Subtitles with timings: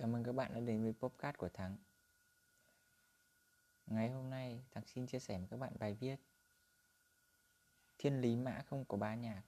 [0.00, 1.76] Chào mừng các bạn đã đến với podcast của Thắng.
[3.86, 6.16] Ngày hôm nay, Thắng xin chia sẻ với các bạn bài viết
[7.98, 9.42] Thiên lý mã không có ba nhạc,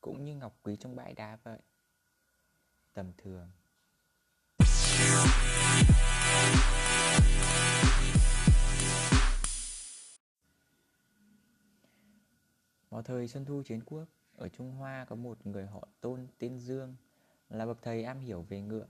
[0.00, 1.58] Cũng như ngọc quý trong bãi đá vậy.
[2.92, 3.50] Tầm thường.
[12.88, 14.04] Vào thời Xuân Thu Chiến Quốc,
[14.36, 16.96] Ở Trung Hoa có một người họ tôn tên Dương
[17.48, 18.86] Là bậc thầy am hiểu về ngựa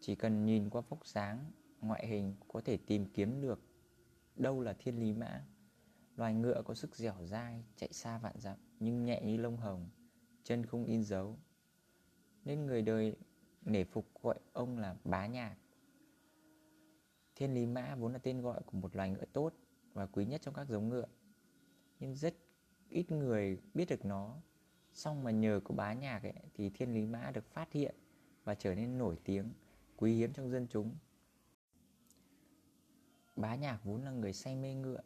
[0.00, 3.60] chỉ cần nhìn qua vóc dáng, ngoại hình có thể tìm kiếm được
[4.36, 5.46] đâu là thiên lý mã.
[6.16, 9.88] Loài ngựa có sức dẻo dai, chạy xa vạn dặm nhưng nhẹ như lông hồng,
[10.44, 11.38] chân không in dấu.
[12.44, 13.16] Nên người đời
[13.62, 15.56] nể phục gọi ông là bá nhạc.
[17.34, 19.52] Thiên lý mã vốn là tên gọi của một loài ngựa tốt
[19.92, 21.06] và quý nhất trong các giống ngựa.
[22.00, 22.34] Nhưng rất
[22.88, 24.36] ít người biết được nó.
[24.92, 27.94] Xong mà nhờ có bá nhạc ấy, thì thiên lý mã được phát hiện
[28.44, 29.52] và trở nên nổi tiếng
[29.98, 30.96] quý hiếm trong dân chúng.
[33.36, 35.00] Bá nhạc vốn là người say mê ngựa.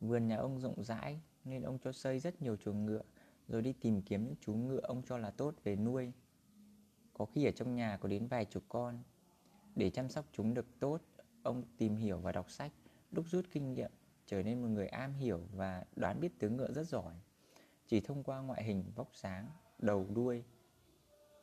[0.00, 3.02] Vườn nhà ông rộng rãi nên ông cho xây rất nhiều chuồng ngựa
[3.48, 6.12] rồi đi tìm kiếm những chú ngựa ông cho là tốt về nuôi.
[7.14, 9.02] Có khi ở trong nhà có đến vài chục con.
[9.76, 11.00] Để chăm sóc chúng được tốt,
[11.42, 12.72] ông tìm hiểu và đọc sách,
[13.10, 13.90] đúc rút kinh nghiệm,
[14.26, 17.14] trở nên một người am hiểu và đoán biết tướng ngựa rất giỏi.
[17.86, 20.44] Chỉ thông qua ngoại hình, vóc sáng, đầu đuôi,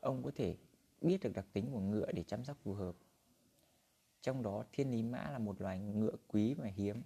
[0.01, 0.55] ông có thể
[1.01, 2.95] biết được đặc tính của ngựa để chăm sóc phù hợp.
[4.21, 7.01] Trong đó thiên lý mã là một loài ngựa quý và hiếm,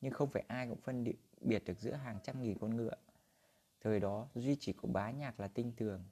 [0.00, 1.04] nhưng không phải ai cũng phân
[1.40, 2.94] biệt được giữa hàng trăm nghìn con ngựa.
[3.80, 6.04] Thời đó duy chỉ có bá nhạc là tinh tường.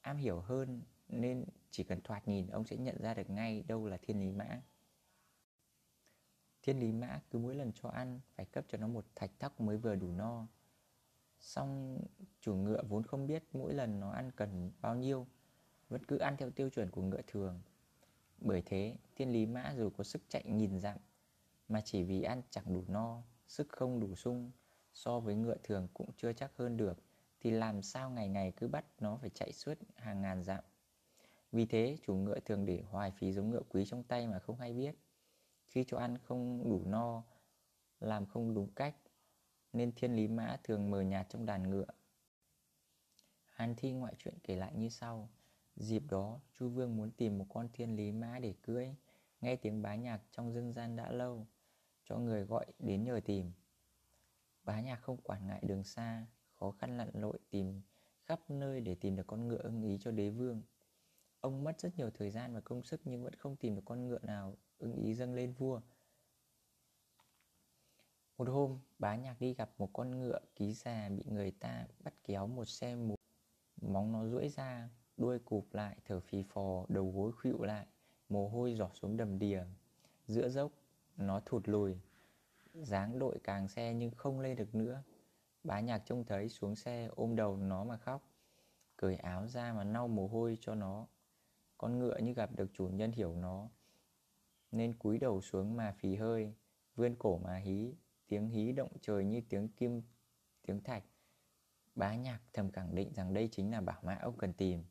[0.00, 3.86] Am hiểu hơn nên chỉ cần thoạt nhìn ông sẽ nhận ra được ngay đâu
[3.86, 4.62] là thiên lý mã.
[6.62, 9.60] Thiên lý mã cứ mỗi lần cho ăn phải cấp cho nó một thạch thóc
[9.60, 10.46] mới vừa đủ no.
[11.40, 12.00] Xong
[12.40, 15.26] chủ ngựa vốn không biết mỗi lần nó ăn cần bao nhiêu
[15.88, 17.60] vẫn cứ ăn theo tiêu chuẩn của ngựa thường.
[18.40, 20.96] Bởi thế, thiên lý mã dù có sức chạy nghìn dặm,
[21.68, 24.50] mà chỉ vì ăn chẳng đủ no, sức không đủ sung,
[24.94, 26.98] so với ngựa thường cũng chưa chắc hơn được,
[27.40, 30.64] thì làm sao ngày ngày cứ bắt nó phải chạy suốt hàng ngàn dặm.
[31.52, 34.58] Vì thế, chủ ngựa thường để hoài phí giống ngựa quý trong tay mà không
[34.58, 34.94] hay biết.
[35.66, 37.22] Khi cho ăn không đủ no,
[38.00, 38.94] làm không đúng cách,
[39.72, 41.86] nên thiên lý mã thường mờ nhạt trong đàn ngựa.
[43.44, 45.28] Hàn thi ngoại truyện kể lại như sau.
[45.80, 48.88] Dịp đó, Chu Vương muốn tìm một con thiên lý mã để cưỡi,
[49.40, 51.46] nghe tiếng bá nhạc trong dân gian đã lâu,
[52.04, 53.52] cho người gọi đến nhờ tìm.
[54.64, 57.82] Bá nhạc không quản ngại đường xa, khó khăn lặn lội tìm
[58.24, 60.62] khắp nơi để tìm được con ngựa ưng ý cho đế vương.
[61.40, 64.08] Ông mất rất nhiều thời gian và công sức nhưng vẫn không tìm được con
[64.08, 65.80] ngựa nào ưng ý dâng lên vua.
[68.38, 72.14] Một hôm, bá nhạc đi gặp một con ngựa ký già bị người ta bắt
[72.24, 73.14] kéo một xe mù.
[73.82, 77.86] Móng nó duỗi ra, Đuôi cụp lại thở phì phò, Đầu gối khuỵu lại,
[78.28, 79.64] Mồ hôi giọt xuống đầm đìa.
[80.26, 80.72] Giữa dốc,
[81.16, 81.98] nó thụt lùi.
[82.74, 85.02] Dáng đội càng xe nhưng không lên được nữa.
[85.64, 88.22] Bá nhạc trông thấy xuống xe ôm đầu nó mà khóc.
[88.96, 91.06] Cởi áo ra mà lau mồ hôi cho nó.
[91.78, 93.68] Con ngựa như gặp được chủ nhân hiểu nó.
[94.72, 96.54] Nên cúi đầu xuống mà phì hơi.
[96.96, 97.94] Vươn cổ mà hí.
[98.26, 100.02] Tiếng hí động trời như tiếng kim,
[100.66, 101.04] Tiếng thạch.
[101.94, 104.84] Bá nhạc thầm khẳng định rằng đây chính là bảo mã ông cần tìm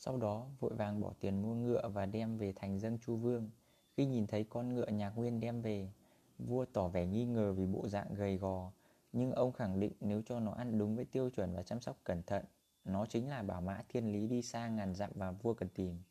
[0.00, 3.50] sau đó, vội vàng bỏ tiền mua ngựa và đem về thành dâng chu vương.
[3.96, 5.92] Khi nhìn thấy con ngựa nhạc nguyên đem về,
[6.38, 8.72] Vua tỏ vẻ nghi ngờ vì bộ dạng gầy gò.
[9.12, 11.96] Nhưng ông khẳng định nếu cho nó ăn đúng với tiêu chuẩn và chăm sóc
[12.04, 12.44] cẩn thận,
[12.84, 16.02] Nó chính là bảo mã thiên lý đi xa ngàn dặm và vua cần tìm.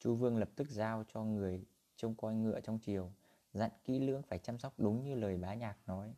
[0.00, 1.64] Chu vương lập tức giao cho người
[1.96, 3.10] trông coi ngựa trong triều,
[3.52, 6.14] Dặn kỹ lưỡng phải chăm sóc đúng như lời bá nhạc nói.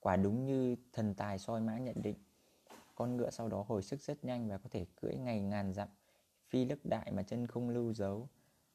[0.00, 2.16] Quả đúng như thần tài soi mã nhận định.
[2.94, 5.88] Con ngựa sau đó hồi sức rất nhanh và có thể cưỡi ngày ngàn dặm
[6.50, 8.28] phi lức đại mà chân không lưu dấu.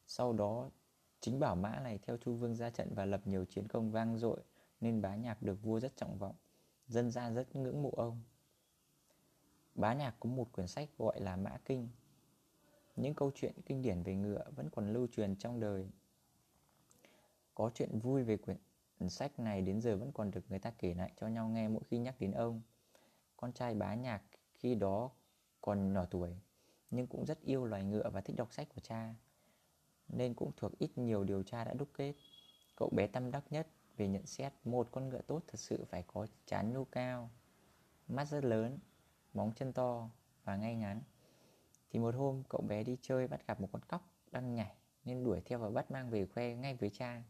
[0.08, 0.70] Sau đó,
[1.20, 4.18] chính bảo mã này theo chu vương ra trận và lập nhiều chiến công vang
[4.18, 4.40] dội,
[4.82, 6.36] nên bá nhạc được vua rất trọng vọng,
[6.88, 8.22] dân gia rất ngưỡng mộ ông.
[9.76, 11.90] Bá nhạc có một quyển sách gọi là mã kinh.
[12.96, 15.90] Những câu chuyện kinh điển về ngựa vẫn còn lưu truyền trong đời.
[17.56, 18.58] Có chuyện vui về quyển
[19.10, 21.84] sách này đến giờ vẫn còn được người ta kể lại cho nhau nghe mỗi
[21.90, 22.62] khi nhắc đến ông.
[23.38, 24.22] Con trai bá nhạc
[24.54, 25.12] khi đó
[25.62, 26.40] còn nhỏ tuổi
[26.96, 29.16] nhưng cũng rất yêu loài ngựa và thích đọc sách của cha,
[30.08, 32.14] nên cũng thuộc ít nhiều điều cha đã đúc kết.
[32.76, 36.04] Cậu bé tâm đắc nhất về nhận xét một con ngựa tốt thật sự phải
[36.08, 37.30] có chán nhu cao.
[38.08, 38.80] Mắt rất lớn,
[39.34, 40.10] móng chân to
[40.44, 41.02] và ngay ngắn.
[41.90, 44.76] Thì một hôm, cậu bé đi chơi bắt gặp một con cóc đang nhảy,
[45.06, 47.24] nên đuổi theo và bắt mang về khoe ngay với cha.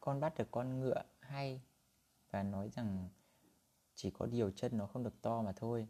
[0.00, 1.62] Con bắt được con ngựa hay
[2.30, 3.08] và nói rằng
[3.94, 5.88] chỉ có điều chân nó không được to mà thôi.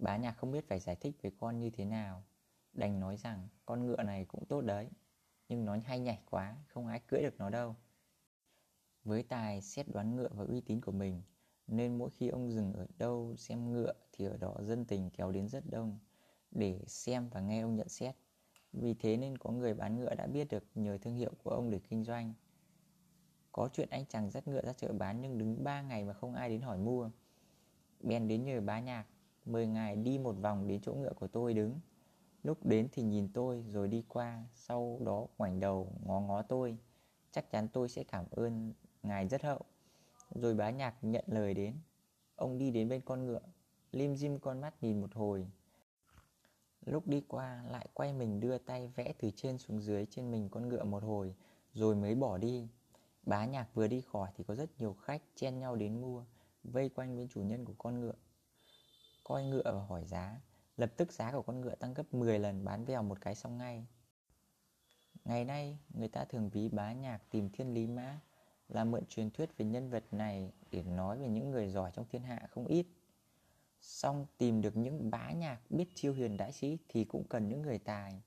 [0.00, 2.24] Bá nhạc không biết phải giải thích với con như thế nào.
[2.72, 4.88] Đành nói rằng, con ngựa này cũng tốt đấy,
[5.48, 7.76] Nhưng nó hay nhảy quá, Không ai cưỡi được nó đâu.
[9.04, 11.22] Với tài xét đoán ngựa và uy tín của mình,
[11.66, 15.32] Nên mỗi khi ông dừng ở đâu xem ngựa Thì ở đó dân tình kéo
[15.32, 15.98] đến rất đông
[16.50, 18.16] Để xem và nghe ông nhận xét.
[18.72, 21.70] Vì thế nên có người bán ngựa đã biết được nhờ thương hiệu của ông
[21.70, 22.34] để kinh doanh.
[23.52, 26.34] Có chuyện anh chàng dắt ngựa ra chợ bán Nhưng đứng 3 ngày mà không
[26.34, 27.10] ai đến hỏi mua.
[28.00, 29.06] Bèn đến nhờ bá nhạc
[29.50, 31.80] Mời ngài đi một vòng đến chỗ ngựa của tôi đứng.
[32.42, 36.76] Lúc đến thì nhìn tôi rồi đi qua, Sau đó ngoảnh đầu ngó ngó tôi.
[37.30, 39.60] Chắc chắn tôi sẽ cảm ơn ngài rất hậu.
[40.34, 41.74] Rồi bá nhạc nhận lời đến.
[42.36, 43.40] Ông đi đến bên con ngựa,
[43.92, 45.46] Lim dim con mắt nhìn một hồi.
[46.86, 50.48] Lúc đi qua lại quay mình đưa tay vẽ từ trên xuống dưới trên mình
[50.48, 51.34] con ngựa một hồi,
[51.72, 52.68] Rồi mới bỏ đi.
[53.22, 56.24] Bá nhạc vừa đi khỏi thì có rất nhiều khách chen nhau đến mua,
[56.64, 58.14] Vây quanh bên chủ nhân của con ngựa
[59.30, 60.40] coi ngựa và hỏi giá.
[60.76, 63.58] Lập tức giá của con ngựa tăng gấp 10 lần bán vèo một cái xong
[63.58, 63.86] ngay.
[65.24, 68.20] Ngày nay, người ta thường ví bá nhạc tìm thiên lý mã,
[68.68, 72.06] Là mượn truyền thuyết về nhân vật này để nói về những người giỏi trong
[72.08, 72.86] thiên hạ không ít.
[73.80, 77.62] Xong tìm được những bá nhạc biết chiêu huyền đại sĩ thì cũng cần những
[77.62, 78.22] người tài.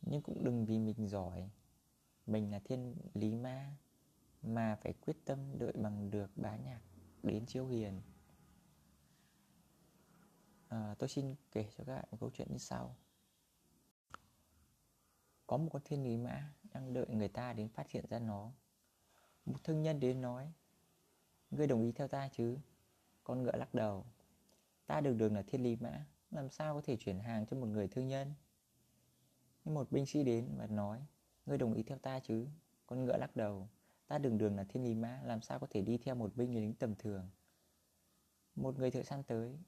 [0.00, 1.50] Nhưng cũng đừng vì mình giỏi.
[2.26, 3.76] Mình là thiên lý ma
[4.42, 6.80] Mà phải quyết tâm đợi bằng được bá nhạc
[7.22, 8.00] đến chiêu hiền
[10.76, 12.96] à, tôi xin kể cho các bạn một câu chuyện như sau.
[15.46, 18.52] Có một con thiên lý mã đang đợi người ta đến phát hiện ra nó.
[19.44, 20.52] Một thương nhân đến nói
[21.50, 22.58] ngươi đồng ý theo ta chứ?
[23.24, 24.06] Con ngựa lắc đầu
[24.86, 27.66] ta được đường là thiên lý mã làm sao có thể chuyển hàng cho một
[27.66, 28.34] người thương nhân?
[29.64, 31.06] Nhưng một binh sĩ đến và nói
[31.46, 32.46] ngươi đồng ý theo ta chứ?
[32.86, 33.68] Con ngựa lắc đầu
[34.06, 36.54] ta đường đường là thiên lý mã làm sao có thể đi theo một binh
[36.54, 37.30] lính tầm thường?
[38.54, 39.58] Một người thợ săn tới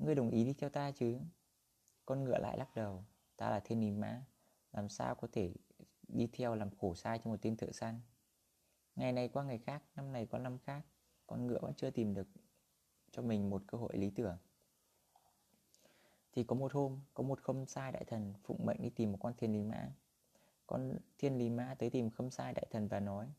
[0.00, 1.18] Ngươi đồng ý đi theo ta chứ?
[2.06, 3.04] Con ngựa lại lắc đầu.
[3.36, 4.22] Ta là thiên lý mã.
[4.72, 5.54] Làm sao có thể
[6.08, 8.00] đi theo làm khổ sai cho một tên thợ săn?
[8.96, 10.82] Ngày này qua ngày khác, Năm này qua năm khác,
[11.26, 12.28] Con ngựa vẫn chưa tìm được
[13.10, 14.38] cho mình một cơ hội lý tưởng.
[16.32, 19.18] Thì có một hôm, Có một khâm sai đại thần Phụng mệnh đi tìm một
[19.20, 19.92] con thiên lý mã.
[20.66, 23.32] Con thiên lý mã tới tìm khâm sai đại thần và nói,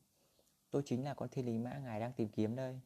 [0.71, 2.79] Tôi chính là con thiên lý mã, ngài đang tìm kiếm đây.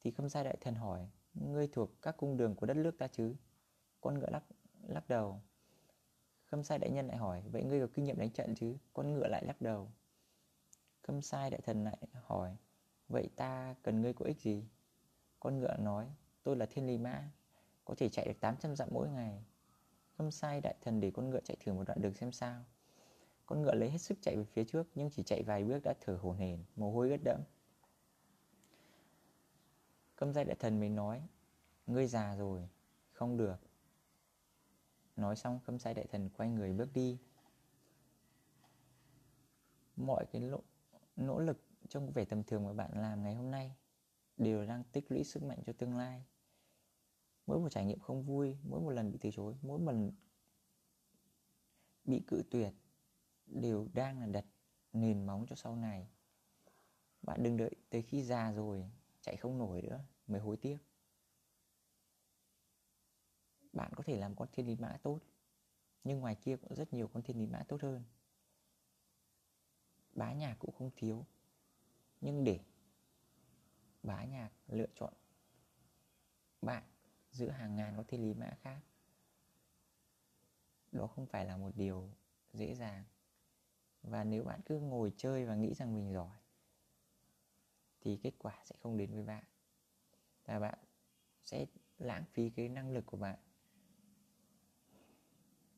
[0.00, 3.08] Thì khâm sai đại thần hỏi Ngươi thuộc các cung đường của đất nước ta
[3.08, 3.34] chứ?
[4.00, 4.42] Con ngựa lắc,
[4.88, 5.40] lắc đầu.
[6.50, 8.76] Khâm sai đại nhân lại hỏi Vậy ngươi có kinh nghiệm đánh trận chứ?
[8.92, 9.90] Con ngựa lại lắc đầu.
[11.02, 12.56] Khâm sai đại thần lại hỏi
[13.08, 14.64] Vậy ta cần ngươi có ích gì?
[15.40, 16.06] Con ngựa nói
[16.42, 17.30] Tôi là thiên lý mã
[17.84, 19.44] Có thể chạy được 800 dặm mỗi ngày.
[20.18, 22.64] Khâm sai đại thần để con ngựa chạy thử một đoạn đường xem sao.
[23.46, 25.94] Con ngựa lấy hết sức chạy về phía trước Nhưng chỉ chạy vài bước đã
[26.00, 27.40] thở hổn hển Mồ hôi ướt đẫm.
[30.20, 31.28] Câm giai đại thần mới nói
[31.86, 32.68] Ngươi già rồi
[33.12, 33.56] Không được.
[35.16, 37.18] Nói xong câm sai đại thần quay người bước đi.
[39.96, 40.62] Mọi cái nỗ,
[41.16, 43.76] nỗ lực trong vẻ tầm thường mà bạn làm ngày hôm nay
[44.36, 46.24] Đều đang tích lũy sức mạnh cho tương lai.
[47.46, 50.12] Mỗi một trải nghiệm không vui Mỗi một lần bị từ chối Mỗi một lần
[52.04, 52.72] bị cự tuyệt
[53.46, 54.44] Đều đang là đặt
[54.92, 56.08] nền móng cho sau này.
[57.22, 58.90] Bạn đừng đợi tới khi già rồi
[59.20, 60.78] chạy không nổi nữa, mới hối tiếc.
[63.72, 65.20] Bạn có thể làm con thiên lý mã tốt,
[66.04, 68.04] nhưng ngoài kia cũng rất nhiều con thiên lý mã tốt hơn.
[70.12, 71.26] Bá nhạc cũng không thiếu,
[72.20, 72.60] nhưng để
[74.02, 75.14] bá nhạc lựa chọn
[76.62, 76.82] bạn
[77.30, 78.80] giữa hàng ngàn con thiên lý mã khác,
[80.92, 82.10] đó không phải là một điều
[82.52, 83.04] dễ dàng.
[84.02, 86.39] Và nếu bạn cứ ngồi chơi và nghĩ rằng mình giỏi
[88.00, 89.44] thì kết quả sẽ không đến với bạn.
[90.44, 90.78] Và bạn
[91.44, 91.66] sẽ
[91.98, 93.38] lãng phí cái năng lực của bạn.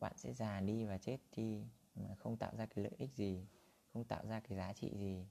[0.00, 1.64] Bạn sẽ già đi và chết đi
[1.94, 3.46] mà không tạo ra cái lợi ích gì
[3.92, 5.26] không tạo ra cái giá trị gì.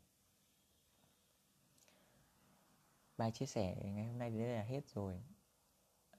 [3.17, 5.21] Bài chia sẻ ngày hôm nay đến đây là hết rồi.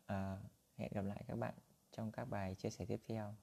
[0.06, 0.38] À,
[0.76, 1.54] hẹn gặp lại các bạn
[1.92, 3.34] trong các bài chia sẻ tiếp theo.